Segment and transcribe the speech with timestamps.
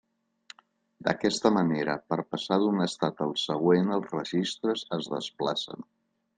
[1.07, 5.89] D'aquesta manera per passar d'un estat al següent els registres es desplacen.